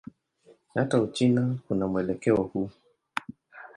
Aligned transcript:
Hata 0.75 0.99
Uchina 1.01 1.55
kuna 1.67 1.87
mwelekeo 1.87 2.41
huu. 2.43 2.69